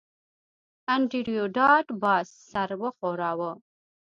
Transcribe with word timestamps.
انډریو 0.93 1.45
ډاټ 1.55 1.87
باس 2.01 2.27
سر 2.49 2.69
وښوراوه 2.81 3.51